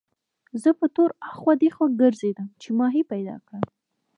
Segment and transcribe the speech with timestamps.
[0.61, 3.63] زه په تور اخوا دېخوا ګرځېدم چې ماهي پیدا کړم.